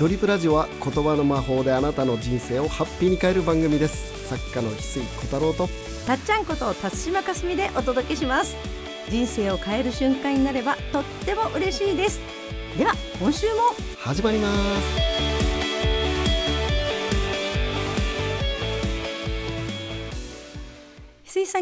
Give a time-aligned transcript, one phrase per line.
[0.00, 4.28] ドリップラジオは言葉の魔法であなたの人生をハッピーに変える番組です。
[4.28, 5.68] 作家の翡翠小太郎と。
[6.04, 8.56] たっちゃんこと辰島かすみでお届けします。
[9.08, 12.20] 人生を変える瞬間になればとっても嬉しいです。
[12.76, 13.54] では今週も。
[13.98, 14.54] 始まります。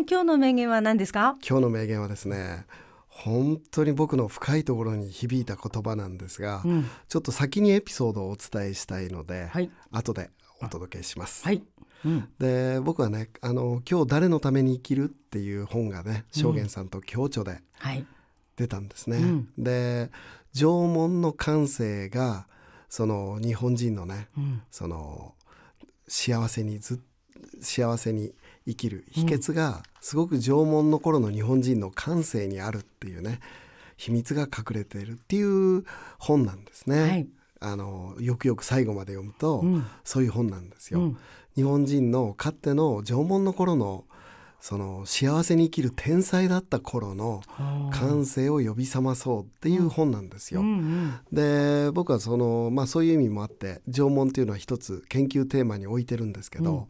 [0.09, 1.37] 今日の名言は何ですか？
[1.46, 2.64] 今日の名言はですね
[3.25, 6.86] 本当に僕の深いところに響いた言葉なんですが、うん。
[7.08, 9.71] ちょっと先にエピソードをお伝えしたいので、はい。
[9.93, 10.30] 後で
[10.61, 11.44] お届けします。
[11.44, 11.63] はい、
[12.04, 18.04] うん、で僕はねあの「今日誰のために生きる」っていう本がね正元さんと共著ではい。
[18.57, 19.18] 出たんですね。
[19.18, 19.49] うん。
[19.57, 20.11] で
[20.52, 22.49] 縄文の感性が
[22.89, 24.63] その日本人のねうん。
[24.71, 25.35] その
[26.08, 26.99] 幸せにずっ
[27.61, 28.35] 幸せに
[28.66, 29.04] 生きる。
[29.11, 33.41] 秘訣がすごく縄文の頃の日本人の感性にあるっていうね
[33.97, 35.84] 秘密が隠れているっていう
[36.19, 37.00] 本なんですね。
[37.00, 37.28] はい。
[37.60, 39.86] あのよくよく最後まで読むと、うん。
[40.02, 41.00] そういう本なんですよ。
[41.00, 41.19] うん。
[41.54, 44.04] 日本人のかつての縄文の頃の
[44.62, 47.42] その幸せに生きる天才だった頃の
[47.91, 50.60] 感性を呼び覚まそうっていう本なんですよ。
[50.60, 51.14] うんうん。
[51.32, 56.86] で僕はその、まあ、そういう意味もあって縄文っていうのは一つ研究テーマに置いてるんですけど、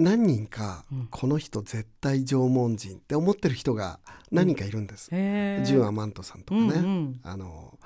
[0.00, 1.08] 何人かうん。
[1.10, 5.10] この人絶対縄文人って思ってる人が何人かいるんです。
[5.10, 6.66] ジュン・アマントさんとかね。
[6.66, 7.20] うんうん。
[7.22, 7.78] あの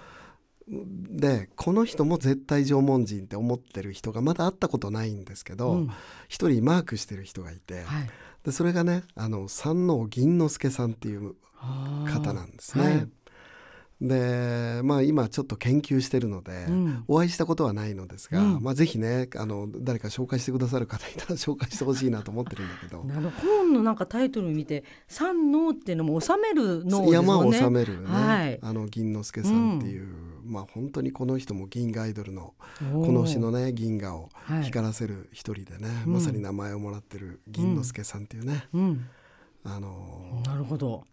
[0.67, 5.91] でこの人も絶対縄文人って思ってる人がまだ会ったことないんですけどうん。
[6.29, 8.11] 一、人マークしてる人がいて、はい。
[8.45, 11.35] でそれがねあの三王銀之助さんっていう
[12.07, 13.09] 方なんですね。
[14.09, 17.05] はいでまあ今ちょっと研究してるので、うん。
[17.09, 18.63] お会いしたことはないのですが、うん。
[18.63, 23.03] まあ、ぜひねあの誰か紹介してくださる方いたら 紹介してほしいなと思ってるんだけど。
[23.03, 27.59] 本のなんかタイトル見て三能っていうのも収める能です山をもんね。
[27.59, 28.59] 治めるね、はい。
[28.61, 30.07] あの銀之助さんっていう、
[30.45, 34.65] まあ本当にこの人も銀河アイドルのこの星のね銀河をはい。
[34.65, 36.13] 光らせる一人でね、うん。
[36.15, 39.05] まさに名前をもらってる銀之助さんっていうね、うん。
[39.65, 41.05] あのなるほど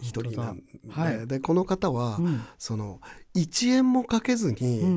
[0.00, 1.26] 一人なんで,、はい。
[1.26, 2.40] でこの方は、うん。
[2.58, 3.00] その
[3.34, 4.54] 1円もかけずうん。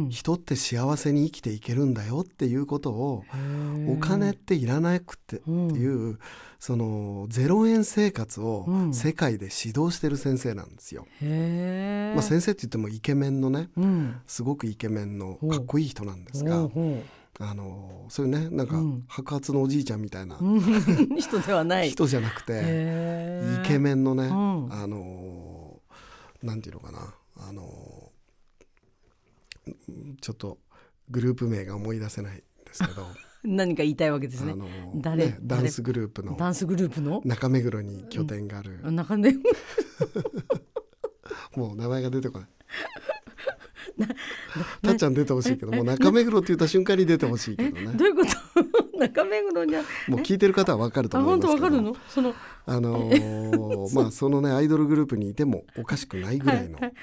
[0.08, 3.94] に人って幸せに生きていけるんだよっていうことを、へー。
[3.94, 6.20] お金っていらなくてっていう、
[6.60, 8.94] その0円生活をうん。
[8.94, 11.08] 世界で指導してる先生なんですよ。
[11.22, 14.16] へえ、まあ、先生って言ってもイケメンのねうん。
[14.28, 17.04] すごくイケメンのかっこいい人なんですほがうほ
[17.40, 19.06] あのそういうねなんかうん。
[19.08, 20.38] 白髪のおじいちゃんみたいな。
[20.38, 20.62] ううん。
[21.18, 21.90] 人ではない。
[21.90, 24.74] 人じゃなくてイケメンのねうん。
[24.74, 25.80] あの
[26.44, 27.14] なんていうのかな。
[27.38, 28.12] あの
[30.22, 30.58] ちょっと
[31.10, 32.44] グループ名が思い出せないんで
[32.74, 33.08] すけど。
[33.44, 34.52] 何か言いたいわけですね。
[34.52, 35.26] あの誰？
[35.26, 36.38] ねダンスグループの。
[36.38, 37.24] ダンスグループの？
[37.26, 39.34] 中目黒に拠点がある、中で
[41.56, 42.50] もう名前が出てこない。
[44.82, 47.88] たっちゃん出てほしいけどもう中目黒って言った瞬間に出てほしいけどね。
[47.98, 49.00] どういうこと？
[49.00, 51.60] 中目黒にあ もう聞いてる方はわかるとあ思いますけど。
[51.60, 51.96] 本当わかるの？
[52.08, 52.34] その
[52.68, 56.94] あのーまあそのねアイドルグループにいてもおかしくないぐらいの、はいはい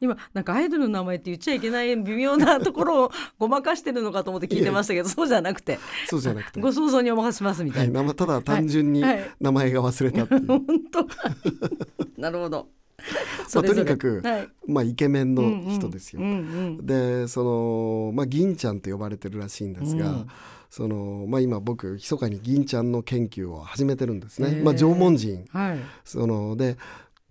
[0.00, 5.78] 今なんかアイドルの名前って言っちゃいけない微妙なところをごまかしてるのかと思って聞いてましたけどそうじゃなくて。
[6.06, 9.14] そうじゃなくて、ご想像にお任せしますみたはいい、な、生ただ単純にはい。
[9.14, 9.30] はい。
[9.40, 10.34] 名前が忘れたって。
[10.34, 11.06] いう、本当
[12.20, 12.68] なるほど
[13.54, 16.22] まあ、とにかく、はい、まあイケメンの人ですよ。
[16.22, 16.32] うんう
[16.82, 20.26] んでそのまあ銀ちゃんと呼ばれてるらしいんですが、うん。
[20.70, 24.60] そのまあ、今僕密かに銀ちゃんの研究を始めてるんですね。
[24.64, 25.44] まあ、縄文人。
[25.50, 25.78] はい。
[26.04, 26.76] そので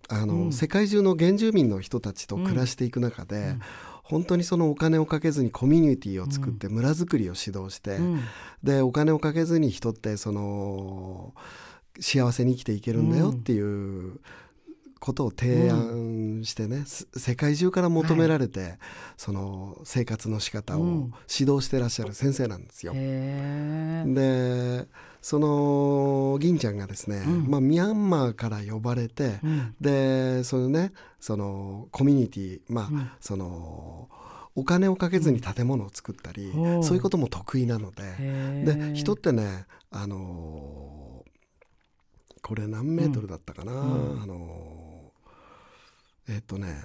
[0.08, 0.52] あの、うん。
[0.52, 3.60] 世界中の原住民の人たちと暮らしていく中で、うん。
[4.02, 8.20] 本当にそのお金をかけずにコミュニティを作って村づくりを指導して、うん。
[8.62, 11.34] でお金をかけずに人ってその
[12.00, 14.20] 幸せに生きていけるんだよっていう
[15.04, 18.78] ことを提案してね、す世界中から求められて、
[19.18, 21.12] その生活の仕方をうん。
[21.30, 22.94] 指導してらっしゃる先生なんですよ。
[22.96, 24.88] へえで
[25.20, 27.50] その銀ちゃんがですね、うん。
[27.50, 29.74] まあ、ミャンマーから呼ばれて、うん。
[29.78, 33.10] でそのねそのコミュニティまあ、うん。
[33.20, 34.08] その
[34.54, 36.82] お金をかけずに建物を作ったり、うん。
[36.82, 41.30] そういうことも得意なので、へでー人ってねあのー
[42.40, 44.22] これ何メートルだったかな、うん。
[44.22, 44.83] あのー
[46.28, 46.76] えっ、とね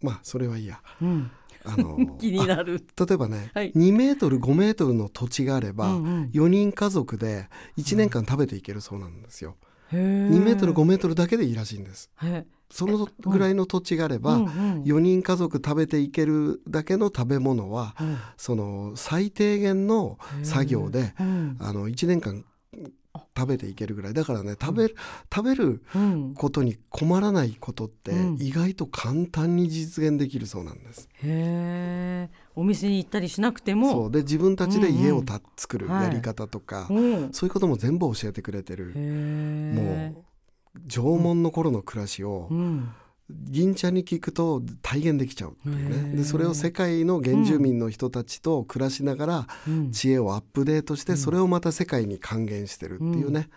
[0.00, 0.80] まあそれはいいや。
[1.00, 1.30] うん。
[1.64, 2.84] あのー 気になる。
[2.96, 3.72] あ例えばね、はい。
[3.72, 6.30] 2メートル5メートルの土地があれば、うんうん。
[6.32, 7.48] 4人家族で
[7.78, 9.56] 1年間食べていけるそうなんですよ。
[9.92, 10.30] へー。
[10.30, 12.10] 2メートル5メートルだけでいいらしいんです。
[12.22, 14.82] へそのぐらいの土地があれば、うんうん。
[14.82, 18.16] 4人家族食べていけるだけの食べ物はうん。
[18.36, 21.56] その最低限の作業でうん。
[21.60, 22.44] あの1年間
[23.36, 24.14] 食べていけるぐらい。
[24.14, 24.96] だからね食べる、
[25.34, 28.42] 食べるうん、ことに困らないことってうん。
[28.42, 31.08] 意外と簡単に実現できるそうなんです。
[31.14, 33.90] へえお店に行ったりしなくても。
[33.90, 34.10] そう。
[34.10, 37.00] で自分たちで家をた、作るはいやり方とか、う。
[37.00, 38.94] ん、そういうことも全部教えてくれてる。
[39.74, 40.24] もう
[40.86, 42.90] 縄文の頃の暮らしをうん
[43.32, 45.76] 銀ちゃんに聞くと体現できちゃうね。
[45.76, 46.16] ー。
[46.16, 49.90] でそれを世界の原住民の人たちと暮らしながらうん。
[49.92, 51.18] 知恵をアップデートしてうん。
[51.18, 53.48] それをまた世界に還元してるっていうね、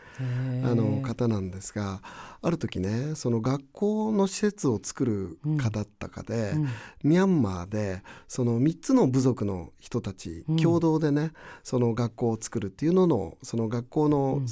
[0.63, 2.01] あの方なんですが
[2.41, 6.67] ある時ねその学校の施設を作る方だかで、うん。
[7.03, 10.57] ミャンマーでその3つの部族の人たちうん。
[10.57, 11.31] 共同でね
[11.63, 14.47] その学校を作るっていうののその学校の、うん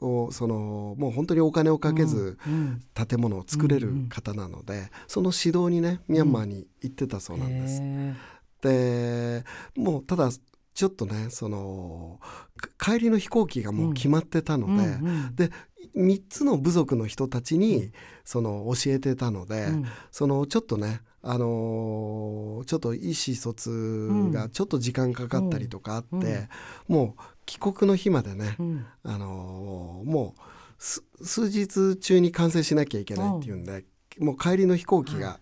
[0.00, 7.80] をそのもう本当にお金をかけずうん建物を作れる方なので、その指導にねミャンマーに行ってたそうなんです。
[7.82, 8.14] へ
[8.60, 9.44] で
[9.76, 10.30] もうただ
[10.74, 12.20] ちょっとねその
[12.78, 15.34] か帰りの飛行機がもう決まってたので、えうんうん。
[15.34, 15.50] で
[15.96, 17.92] 3つの部族の人たちに
[18.28, 19.84] その教えてたので、うん。
[20.10, 26.48] そのちょっとねあのーちょっと意思疎通がちょっと時間かかったりとかあって、
[26.90, 26.94] うん。
[26.94, 28.86] もう帰国の日までね、うん。
[29.02, 30.40] あのーもう
[30.78, 33.86] す数日中に完成しなきゃいけないっていうんで、
[34.18, 35.40] もう帰りの飛行機が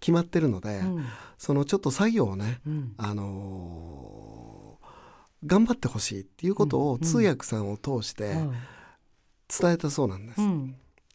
[0.00, 1.04] 決まってるので、うん。
[1.38, 2.94] そのちょっと作業をね、うん。
[2.96, 4.84] あのー
[5.46, 7.00] 頑張ってほしいっていうことをうん。
[7.02, 8.50] 通訳さんを通してはい
[9.60, 10.40] 伝えたそうなんです。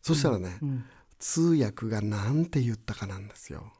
[0.07, 0.83] うんそしたらね、うん。
[1.19, 3.73] 通訳がなんて言ったかなんですよ。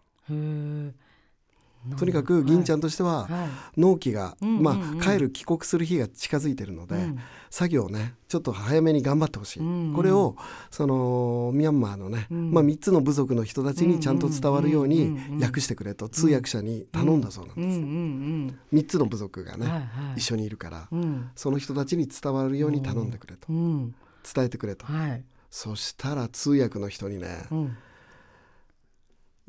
[1.97, 3.45] とにかく銀ちゃんとしては、は
[3.77, 3.79] い。
[3.79, 7.19] 納期が、うんうんうんまあ、帰る帰国する日が近づいてるので、うん。
[7.49, 10.35] 作業をねちょっと早めに頑張ってほしい、うんうんこれを
[10.69, 12.51] そのミャンマーのね、うん。
[12.51, 21.29] まあ、3つの部族の人たちにちゃんと伝わるようにうんうんうん訳してくれと通訳者に頼んだそうなんうんうです、ん3つの部族がね、一緒にいるから、うん。
[21.35, 23.95] その人たちに伝わるように頼んでくれと、うん。
[24.33, 27.77] 伝えてくれと、はいそしたら通訳の人にねうん。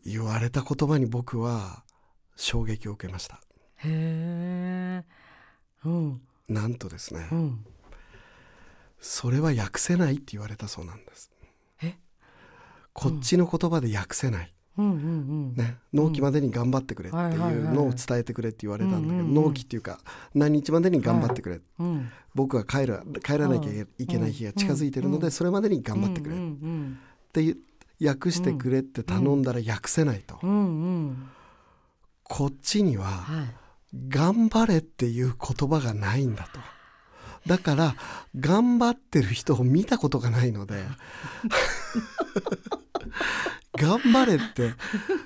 [0.04, 1.84] 言われた言葉に僕は
[2.36, 3.40] 衝撃を受けました。
[3.76, 5.04] へえ
[5.84, 6.20] うん。
[6.48, 7.64] なんとですね、うん。
[8.98, 11.30] それは訳せないって言われたそうなんです。
[11.82, 11.94] え？
[12.92, 19.98] こっちの言葉で訳せない、ね、納期までに頑張ってくれっていうのを伝えてくれって言われたんだけど、納期っていうか
[20.34, 26.36] 何日までに頑張ってくれ、うん僕は帰ら帰らなきゃいけない日が近づいてるので、うんそれまでに頑張ってくれ。
[26.36, 26.38] っ
[27.32, 27.58] ていう
[28.06, 30.36] 訳してくれって頼んだら訳せないと、
[32.22, 33.54] こっちにははい。
[34.08, 36.60] 頑張れっていう言葉がないんだと。
[37.46, 37.96] だから
[38.38, 40.84] 頑張ってる人を見たことがないので
[43.80, 44.74] 頑張れって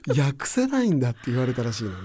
[0.09, 1.97] 訳せないんだって言われたらしいのね。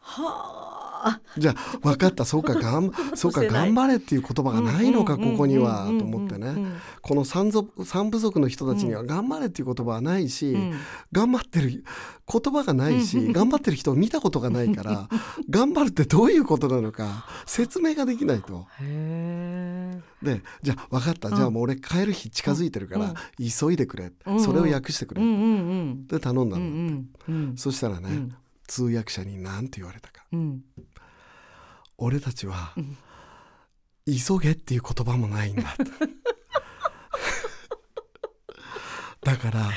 [0.00, 0.75] はあ
[1.38, 2.24] じゃあ分かった。
[2.24, 6.54] そうかがん そうか頑張れっていう言葉がないのかここにはうんと思ってね。
[7.02, 10.72] この三族三部族の人たちには頑張れっていう言葉はないし、うん。
[11.12, 11.84] 頑張ってる
[12.30, 15.08] 言葉がないし、頑張ってる人を見たことがないから
[15.48, 18.66] 頑張るってどういうことなのか説明ができないと。
[18.80, 27.56] へえでじゃあ分かった、じゃあもう俺帰る日近づいてるから、急いでくれ、うんそれを訳してくれ、で頼んだんうんうん。
[27.56, 28.34] そしたらね、うん。
[28.66, 30.24] 通訳者に何て言われたか。
[30.32, 30.62] うん
[31.98, 32.72] 俺たちは、
[34.06, 35.62] 急げっていう言葉もないんだ
[39.22, 39.70] だから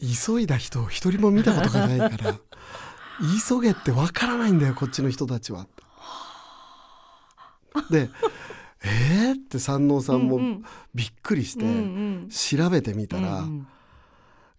[0.00, 2.34] 急いだ人を一人も見たことがないから
[3.48, 5.68] 急げってわからないんだよこっちの人たちは
[7.90, 8.10] で
[8.82, 10.40] えーって山王さんも
[10.94, 11.64] びっくりして、
[12.30, 13.66] 調べてみたら、うん。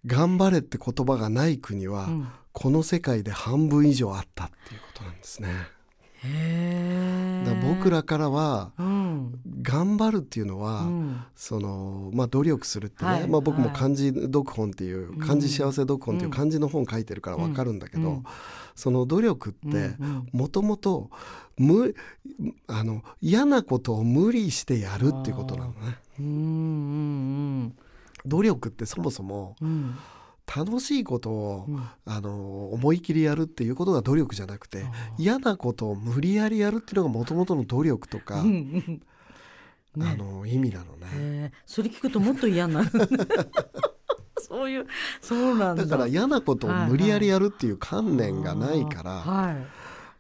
[0.06, 2.28] 頑張れって言葉がない国は、うん。
[2.52, 5.50] この世界で半分以上あったっていうことなんですね。
[6.24, 9.40] だ僕らからはうん。
[9.62, 11.24] 頑張るっていうのは、うん。
[11.36, 13.76] そのまあ努力するってね、はいまあ、僕もはい。
[13.76, 18.24] 漢字読本っていう漢字幸せ読本っていう漢字の本書いてるから分かるんだけど、うん。
[18.76, 21.10] その努力ってうんもともと
[21.58, 21.96] む
[22.68, 25.98] あの嫌なことを無理してやるっていうことなのね。
[26.20, 26.30] うんう
[27.66, 27.76] ん
[28.26, 29.56] 努力ってそもそも
[30.48, 31.84] 楽しいことを、うん。
[32.06, 39.02] あの思い切りやるっていうことが努力じゃなくてあー嫌なことを無理やりやるっていうのがもともとの努力とか、うんうん。
[39.96, 40.10] ね。
[40.12, 41.08] あの意味なのね。
[41.08, 41.52] へえ。
[41.66, 42.84] それ聞くともっと嫌にな。
[42.84, 42.90] る
[44.40, 44.88] そういう
[45.22, 45.86] そうなんだ。
[45.86, 49.68] だから嫌なことを無理やりやるっていう観念がないから、はい。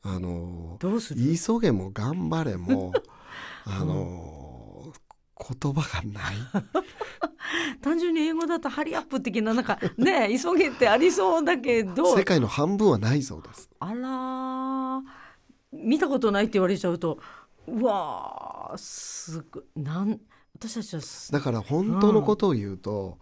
[0.03, 1.35] あのどうする？
[1.37, 2.93] 急げも頑張れも
[3.65, 4.40] あの、
[5.41, 6.35] 言葉がない。
[7.81, 12.15] 単純に英語だとハリアップ的ななんかね急げってありそうだけど。
[12.15, 13.69] 世界の半分はないそうです。
[13.79, 15.01] あらー。
[15.71, 17.17] 見たことないって言われちゃうと
[17.67, 19.63] うわーすごい。
[19.75, 20.19] なん
[20.57, 23.17] 私たちはだから本当のことを言うと、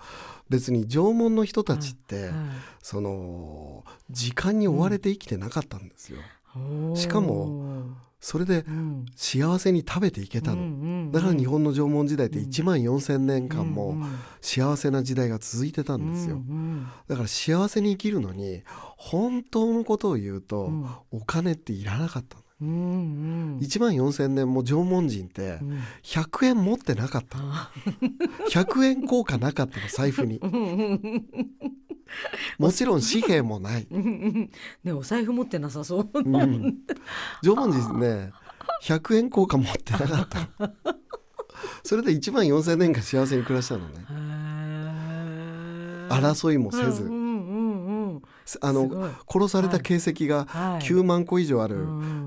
[0.49, 2.33] 別に縄文の人たちって、はい
[2.81, 6.19] その時間に追われて生きてなかったんですよ。
[6.95, 7.85] しかも
[8.21, 11.11] それでうん幸せに食べていけたの。
[11.11, 12.49] だから日本の縄文時代ってうん。
[12.49, 14.05] 1万4,000年間うんもうん。
[14.41, 16.35] 幸せな時代が続いてたんですよ。
[16.35, 16.87] うん。
[17.07, 18.63] だから幸せに生きるのに
[18.97, 20.85] 本当のことを言うと、うん。
[21.11, 22.43] お金っていらなかったの。
[22.61, 23.57] うんうん。
[23.59, 27.53] 1万4,000年も縄文人ってうん100円持ってなかったの。
[27.53, 27.71] あ
[28.49, 30.37] 100円硬貨なかったの財布に。
[30.37, 31.25] うんうん
[32.57, 33.87] もちろん紙幣もない。
[33.89, 34.51] うんうん
[34.83, 36.09] ねお財布持ってなさそう。
[36.13, 36.77] うん。
[37.43, 38.31] 縄文人ね
[38.83, 40.73] 100円硬貨持ってなかったの。
[41.83, 44.05] それで1万4,000年間幸せに暮らしたのね。
[46.09, 47.18] 争いもせず、うんうんうんうん
[48.61, 50.85] あの殺された形跡がはい。
[50.85, 51.79] 9万個以上あるう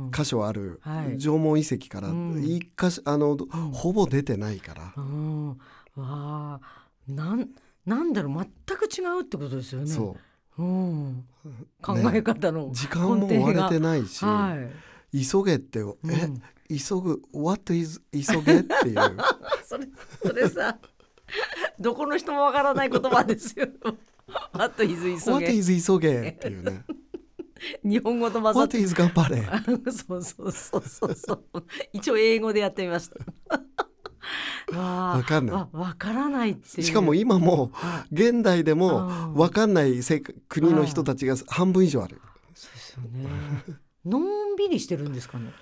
[0.08, 1.18] ん箇所あるはい。
[1.18, 2.44] 縄文遺跡からうん。
[2.44, 3.38] 一箇所あのん。
[3.72, 5.48] ほぼ出てないから、うん。
[5.50, 5.56] わ
[5.96, 6.60] あ。
[7.08, 7.48] なん
[7.84, 9.86] なんだろう全く違うってことですよね。
[9.88, 10.16] そ
[10.58, 10.62] う。
[10.62, 11.48] ん、う
[11.80, 14.54] 考え方のね時間も追われてないし、は
[15.12, 15.24] い。
[15.24, 19.16] 急げって、うえん急ぐ what is 急げっていう。
[19.64, 19.88] それ
[20.22, 20.78] それさ
[21.78, 23.66] どこの人もわからない言葉ですよ。
[24.52, 25.52] あといず急 what げ。
[25.52, 26.84] Is 急げっていうね。
[27.84, 29.42] 日本語と混ざっ what て is 頑張れ
[29.92, 31.44] そうそうそうそうそう。
[31.92, 33.16] 一応英語でやってみました。
[34.76, 35.54] わ あわかんない。
[35.54, 36.82] わわからないって。
[36.82, 42.20] しかも今もは現代でもうん分かんないせ国の人たちが半分以上ある。
[42.54, 43.28] そうですよね。
[44.04, 45.52] のんびりしてるんですかね。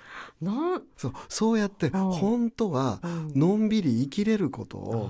[0.41, 5.09] なん、そうそうやってうん本当はうんのんびり生きれることを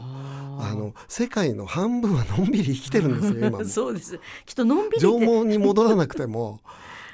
[0.59, 4.19] あの世界の半分はのんびり生きてるんですよ今も そうです。
[4.45, 5.01] きっとのんびり。
[5.05, 6.59] 縄文に戻らなくても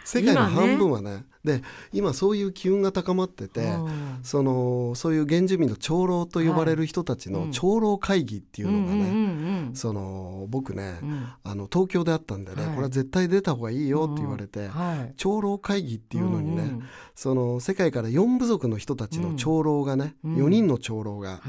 [0.07, 1.25] 世界の半分はね。
[1.43, 1.61] で
[1.93, 4.19] 今そういう機運が高まっててうん。
[4.23, 11.27] そのそういう原住民の長老と呼ばれる人たちの長老会議っていうのがねうんうんうんその僕ねうん。
[11.43, 12.75] あの東京であったんでねはい。
[12.75, 15.13] これは絶対出た方がいいよって言われてはい。
[15.17, 16.83] 長老会議っていうのにね、んん
[17.15, 20.35] その世界から4部族の人たちの長老がね、うん。
[20.35, 21.41] 4人の長老がはい。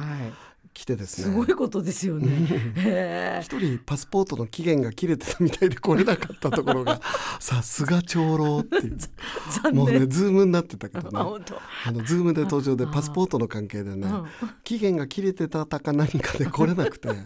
[0.74, 2.28] 来てですすねごいことですよね。
[2.76, 7.00] へ一人パスポートの期限が切れてたみたいで来れなかったところが
[7.40, 8.98] さすが長老っていう
[9.74, 10.10] もうね念。
[10.10, 11.44] ズームになってたけどあね。
[11.86, 14.24] あのズームで登場であパスポートの関係でねうん
[14.64, 17.18] 期限が切れてたか何かで来れなくてもう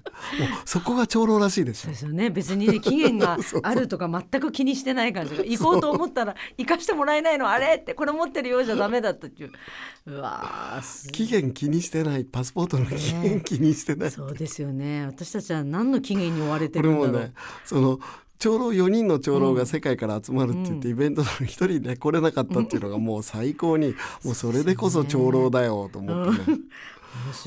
[0.64, 2.30] そこが長老らしいでしょそうですよね。
[2.30, 5.44] 別にね期限があるとか全く気にしてない感じが。
[5.44, 9.52] 行こうと思ったら行かしてもらえないのあれってこれ持ってるようじゃダメだったっていう。
[10.06, 10.82] うわ
[11.12, 15.06] 期限気にしてないパスポートの期限気にしてないそうですよね。
[15.06, 17.12] 私たちは何の期限に追われてるんだろう。
[17.12, 17.32] ね
[17.64, 17.98] その
[18.38, 26.58] 長老4人の長老が世界から集まるって言って、イベントの1人ね来れなかったっていうのがもう最高に、 もうそれでこそ長老だよと思ってね。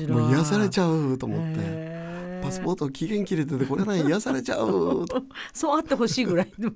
[0.08, 2.40] もう癒されちゃうと思って。
[2.42, 5.06] パスポート期限切れてて来れない癒されちゃう。
[5.06, 6.70] と そうあってほしいぐらいの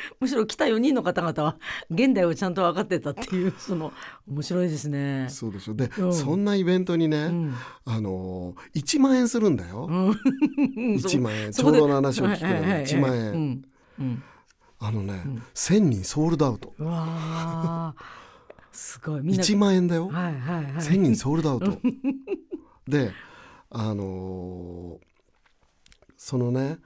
[0.20, 1.56] むしろ来た4人の方々は
[1.90, 3.92] 現代をちゃんと分かってたっていう その
[4.28, 5.26] 面白いですね。
[5.30, 6.14] そうでしょで、うん。
[6.14, 7.54] そんなイベントにね、うん。
[7.84, 10.10] あのー1万円するんだよ、うん。
[10.96, 11.52] 1万円。
[11.52, 11.78] そこで。
[11.78, 13.64] 長老の話を聞くのにはいはいはい1万円、
[14.78, 15.42] あのね、ん。
[15.54, 16.74] 1,000人ソールドアウト。
[16.78, 18.02] うわー。
[18.72, 19.20] すごい。
[19.22, 19.42] みんな。
[19.42, 20.72] 1万円だよ、はいはいはい。
[20.74, 21.78] 1,000人ソールドアウト。
[22.86, 23.12] で
[23.70, 25.06] あのー
[26.18, 26.78] そのね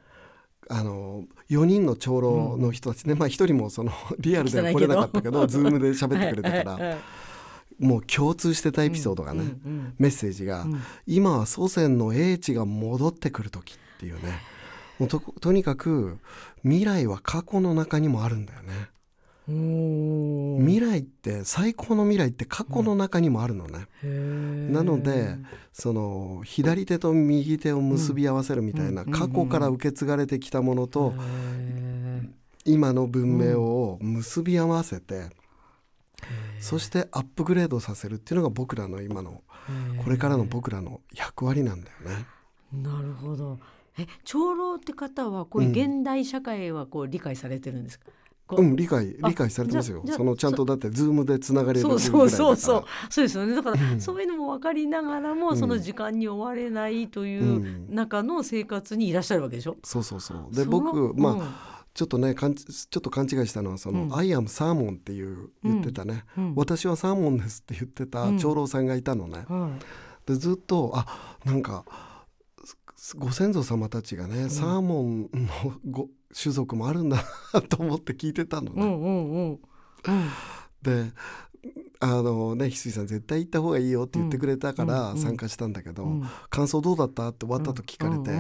[0.71, 6.99] あのー、4人の長老の人たちね、まあ1人もその リアルでは来れなかったけどズームで喋ってくれたから、
[7.81, 9.95] もう共通してたエピソードがね、うんうん。
[9.99, 10.81] メッセージが、うん。
[11.07, 14.41] 今は祖先の英知が戻ってくる時っていうね。
[15.01, 16.19] もうととにかく
[16.63, 18.91] 未来は過去の中にもあるんだよね
[19.51, 25.37] 未来って最高の未来って過去の中にもあるのね、へーなので
[25.73, 29.11] その左手と右手を結び合わせるみたいな、うん。
[29.11, 31.15] 過去から受け継がれてきたものと、
[32.65, 35.31] 今の文明を結び合わせて、
[36.61, 39.43] そしてアップグレードさせるっていうのが僕らの今の
[40.05, 42.27] これからの僕らの役割なんだよね。
[42.73, 43.59] なるほど。
[43.99, 48.07] え、長老って方はこういう現代社会はこう理解されてるんですか？
[48.07, 48.13] こ
[48.57, 48.63] う。
[48.63, 50.03] ん、理解理解されてますよ。
[50.07, 52.25] そのちゃんとだってズームでつながれるぐそ。
[52.25, 52.85] うそうそうそう。
[53.09, 53.55] そうですよね。
[53.55, 54.01] だから、うん。
[54.01, 55.57] そういうのも分かりながらも、うん。
[55.57, 57.95] その時間に追われないといううん。
[57.95, 59.77] 中の生活にいらっしゃるわけでしょ？
[59.85, 60.55] そうそうそう。
[60.55, 64.15] で僕まあ、あ、ちょっとねかんちょっと勘違いしたのはその、うん。
[64.17, 66.55] I am サーモンっていう言ってたね、うん。
[66.55, 68.39] 私はサーモンですって言ってたうん。
[68.39, 69.45] 長老さんがいたのね。
[69.49, 69.71] は
[70.27, 70.29] い。
[70.29, 71.07] でずっとあ
[71.45, 72.10] なんかす
[73.17, 75.49] ご先祖様たちがね、サーモンの
[75.91, 78.83] ご種族もあるんだなと思って聞いてたのね。
[78.83, 79.51] うんうんうん。
[79.51, 79.61] うん。
[80.83, 81.13] で
[82.03, 86.29] あのね翡翠さん絶対行った方がいいよって言ってくれたから参加したんだけど、うん。
[86.49, 87.29] 感想どうだった？
[87.29, 88.31] って終わったと聞かれて、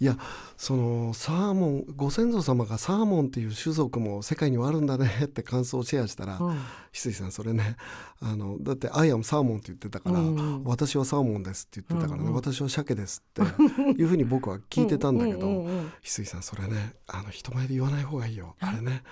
[0.00, 0.18] いや
[0.56, 6.56] そのサーモンご先祖様がサーモンっていう種族も世界にはあるんだね って感想をシェアしたら、うん。
[6.56, 6.58] 翡
[6.92, 7.76] 翠さんそれね
[8.20, 10.64] あのだって「アイアムサーモン」って言ってたから「うんうん。
[10.64, 12.34] 私はサーモンです」って言ってたからね「うんうん。
[12.34, 13.62] 私は鮭です」って
[14.00, 19.04] いうふうに僕は聞いてたんだけど、翡翠さんそれねあの人前で言わない方がいいよあれね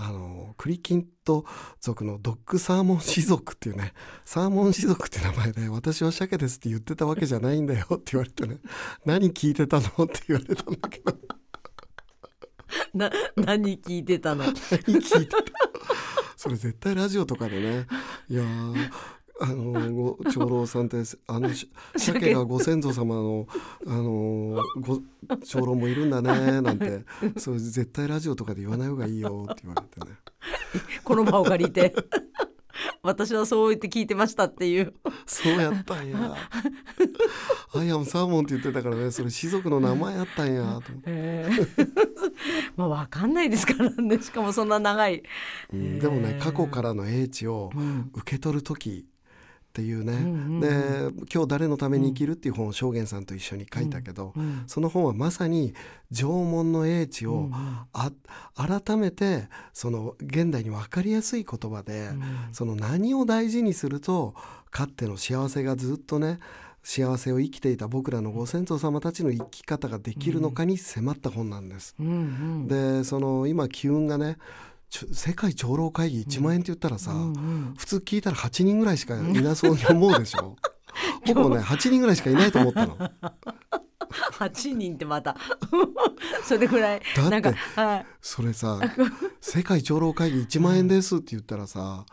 [0.00, 1.44] あのクリキント
[1.80, 3.92] 族のドッグサーモン氏族っていうね
[4.24, 8.58] サーモン氏族って名前で私は鮭ですって言ってたわけじゃないんだよって言われてね
[9.04, 11.18] 何聞いてたのって言われたんだけど。
[12.94, 14.44] な何聞いてたの？
[14.46, 15.38] 何聞いてた？
[16.36, 17.86] それ絶対ラジオとかでね。
[18.28, 18.90] いやー
[19.40, 23.46] あのご長老さんってあのし 鮭がご先祖様の
[23.86, 25.00] あのご
[25.44, 27.04] 長老もいるんだね なんて。
[27.36, 30.16] それ絶対ラジオとかで言わない方がいいよって言われてね。
[31.04, 31.94] この場を借りて。
[33.02, 34.94] 私はそう言って聞いてましたっていう。
[35.26, 36.36] そうやったんや。
[37.74, 39.10] アイアムサーモンって言ってたからね。
[39.10, 40.62] それ士族の名前やったんや。
[40.62, 41.88] と思って、えー。
[42.76, 44.20] まあわかんないですからね。
[44.20, 45.22] しかもそんな長い、
[45.72, 48.10] うんでもね過去からの英知をうん。
[48.14, 49.06] 受け取る時
[49.78, 50.60] っていうね、うんうんうん。
[50.60, 50.68] で
[51.32, 55.72] 「今日誰のために生きる」っていう本を証言さんと一緒に書いたけど、うんその本はまさに
[56.10, 57.52] 縄文の英知をうんうん。
[57.92, 58.10] あ
[58.56, 64.34] 改めてその現代に分かりやすい言葉で、うんその何を大事にすると
[64.70, 66.40] かっての幸せがずっとね
[66.82, 71.94] 幸せを生きていた僕らのご先祖様たちの生き方ができるのかに迫った本なんです。
[72.00, 72.10] うんう
[72.64, 72.68] ん。
[72.68, 74.38] でその今機運がね
[74.90, 77.38] 世界長老会議1万円って言ったらさ、うんう
[77.70, 80.56] ん普通聞いたら8人ぐらいしかいなそうに思うでしょ？
[81.26, 82.96] 僕もね8人ぐらいしかいないと思ったの。
[84.38, 85.36] 8人ってまた。
[86.44, 88.06] それぐらいだってなんかはい。
[88.22, 88.80] それさ
[89.40, 92.06] 世界長老会議1万円ですって言ったらさ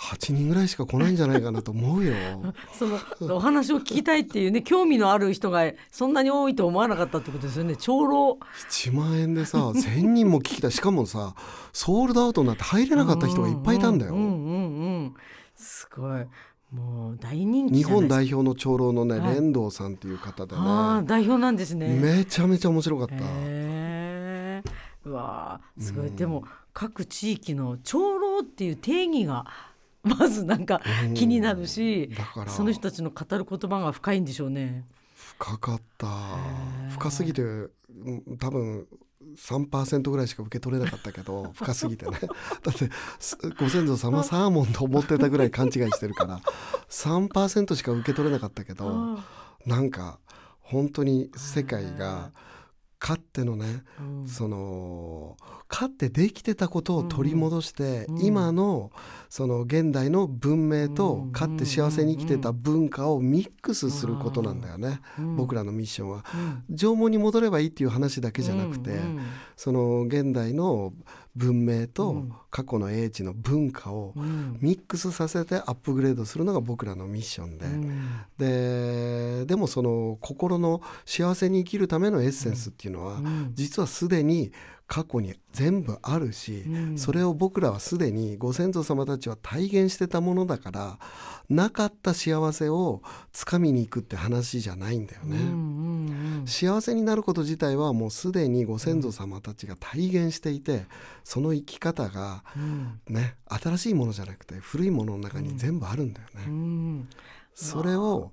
[0.00, 2.14] 8人ぐらいしか来ないんじゃないかなと思うよ。
[2.72, 2.86] そ
[3.26, 7.76] のお話を聞きたいっていうね興味のある人がそんなに多いと思わなかったってことですよね。
[7.76, 8.38] 長老。
[8.70, 10.72] 1万円でさ1,000人も聞きたい。
[10.72, 11.34] しかもさ
[11.74, 14.14] ソールドアウトになって入れなかった人がいっぱいいたんだよ。
[14.14, 15.14] うんうんうんうん
[15.54, 16.26] すごい。
[16.72, 19.34] もう大人気日本代表の長老のねはい。
[19.34, 20.62] 連藤さんっていう方でね。
[20.62, 21.88] ああ代表なんですね。
[21.88, 23.14] めちゃめちゃ面白かった。
[23.16, 24.62] へえ
[25.04, 29.46] うわーすごい、うんでも各地域の長老っていう定義が
[30.18, 31.14] まずなんかうん。
[31.14, 32.50] 気になるし、だから。
[32.50, 34.86] その人たちの語る言葉が深いんでしょうね。
[35.14, 36.06] 深かった。
[36.06, 36.90] ー。
[36.90, 37.70] 深すぎてうん
[38.38, 38.86] 多分
[39.36, 42.18] 3%ぐらいしか受け取れなかったけど 深すぎてね。
[42.62, 46.40] だってすご先祖様サーモンと思ってたぐらい勘違いしてるから
[46.88, 49.24] 3%しか受け取れなかったけどあ
[49.66, 50.18] なんか
[50.60, 52.32] 本当に世界が
[53.00, 54.28] かってのねーうん。
[54.28, 55.36] その
[55.66, 58.92] かってできてたことを取り戻して、うん今の
[59.30, 65.36] その現代の文明とうんかって幸せに生きてた文化をミックスすることなんだよね、うん。
[65.36, 66.24] 僕らのミッションは。
[66.68, 66.76] うん。
[66.76, 69.20] 縄文に戻ればいいっていう話だけじゃなくて、うん。
[69.56, 70.92] その現代の
[71.40, 72.36] 文明うとん。
[72.50, 74.58] 過去の英知の文化をうん。
[74.60, 78.10] ミックスさせてアップグレードするのが僕らのミッションで、うん。
[78.38, 83.52] ででもその心の幸せに生きるためのエッセンスっていうのは、うん。
[83.54, 84.52] 実はすでに
[84.90, 86.98] 過去に全部あるし、うん。
[86.98, 90.98] それを僕らはすでにご先祖様たちは体現してたものだから
[91.48, 93.00] なかった幸せを
[93.32, 95.36] つかみに行くって話じゃないんだよね。
[95.36, 95.46] うんう
[96.42, 100.86] ん幸せになること自体はもうすでにご先祖様たちが体現していて
[101.22, 103.00] その生き方がうん。
[103.08, 106.44] ね新しいものじゃなくて古いものの中に全部あるんだよね。
[106.48, 107.08] うん。
[107.54, 108.32] それを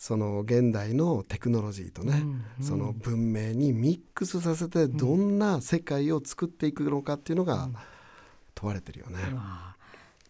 [0.00, 2.64] その現代のテクノロジーとね、うんうん。
[2.64, 7.68] その文明にミックスさせてどんな世界を作っていくのかっていうのが
[8.54, 9.18] 問われてるよね。
[9.30, 9.76] うわ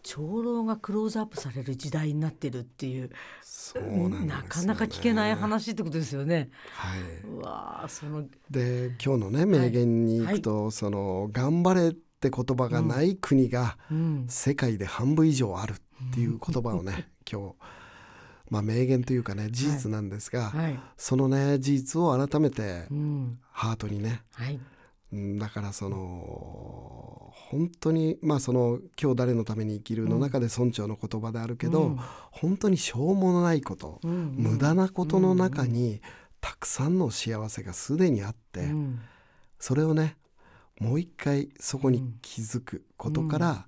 [0.03, 4.25] 長老がクローズアップされる時代になってるっていうそうなね。
[4.25, 6.49] なかなか聞けない話ってことですよね。
[6.73, 13.15] はい、うわそので今日のね名言に行くと、その「頑張れ」って言葉がない。
[13.15, 15.75] 国がうん世界で半分以上あるっ
[16.13, 17.55] ていう言葉をね、今日、
[18.51, 24.23] まあ、名言というかね事実なんですが、はい、そのね事実を改めてうん、ハートにね。
[24.33, 24.59] はい、
[25.13, 31.99] うんだからその本当にまあその「今日誰のために生きる」の中で村長の言葉であるけど、うん。
[32.31, 34.35] 本当にしょうもないこと、うん。
[34.37, 36.01] 無駄なことの中に
[36.41, 38.99] たくさんの幸せがすでにあって、うん。
[39.59, 40.17] それをね
[40.79, 43.67] もう一回そこに気づくことから、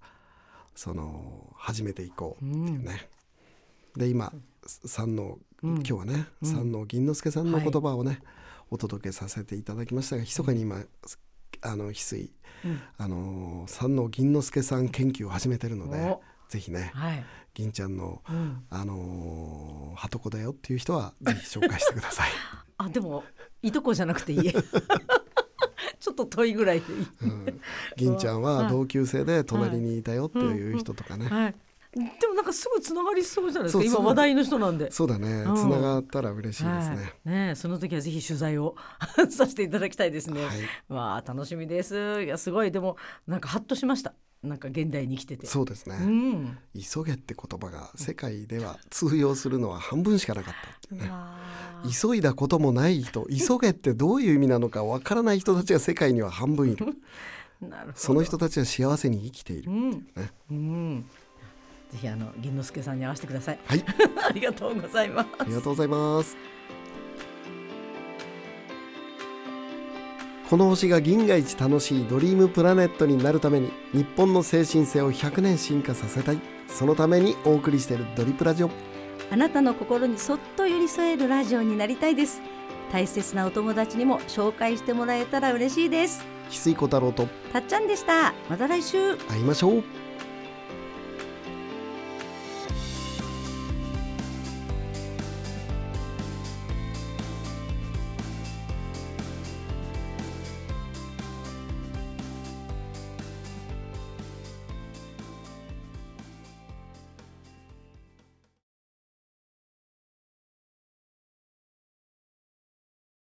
[0.75, 3.09] その始めていこうっていうね。
[3.95, 4.33] で今
[4.67, 5.75] 三能、うん。
[5.75, 6.49] 今日はね、うん。
[6.49, 8.19] 三能銀之助さんの言葉をね、
[8.69, 10.83] お届けさせていただきましたが密かに今
[11.61, 12.33] あの翡翠
[12.65, 12.81] うん。
[12.97, 16.21] あの三能銀之助さん研究を始めてるのでお。
[16.49, 17.23] ぜひねはい、
[17.55, 18.63] 銀ちゃんの、うん。
[18.69, 22.29] あのー、はとこだよっていう人はぜひ紹介してください。
[22.77, 23.23] あでも
[23.61, 24.53] いとこじゃなくていい。
[25.99, 27.61] ちょっと遠いぐらいでいい、うん、
[27.95, 31.27] 銀ちゃんは同級生で隣にいたよっていう人とかね。
[31.27, 31.55] はい、
[31.93, 33.83] でもなんかすぐつながりそうじゃないですか？
[33.83, 35.43] 今話題の人なんでそうだね。
[35.43, 37.13] うんつながったら嬉しいですね。
[37.25, 38.75] はい、ねその時はぜひ取材を
[39.29, 40.43] させていただきたいですね。
[40.43, 40.55] はい
[40.89, 42.23] わあ楽しみです。
[42.23, 44.13] いやすごいでもなんかハッとしました。
[44.41, 45.47] なんか現代に生きてて。
[45.47, 45.95] そうですね。
[46.01, 46.57] うん。
[46.73, 50.53] 急げって言葉が世界では通用するのは半分しかなかっ
[50.89, 51.09] たっね。
[52.01, 56.87] 急いだこともない人 急げってどういう意味なのかわからない人たちが世界には半分いる
[57.61, 57.93] なるほど。
[57.95, 59.91] その人たちは幸せに生きていうる、ん。
[59.91, 61.05] ねうん。
[61.93, 63.59] ぜひあの銀之助さんに会わせてください。
[63.65, 63.85] はい
[64.27, 65.27] ありがとうございます。
[65.37, 66.35] ありがとうございます
[70.49, 78.69] この星が銀河一楽しいドリームプラネットになるために日本の精神性を100年進化させたいそのためにお送りしているドリプラジオ
[79.31, 82.41] あなたの心にそっと寄り添えるラジオになりたいです。
[82.91, 86.23] 大切なお友達にも紹介してもらえたら嬉しいです。
[86.49, 88.33] 翡翠小太郎とたっちゃんでした。
[88.49, 89.17] また来週。
[89.17, 90.02] 会いましょう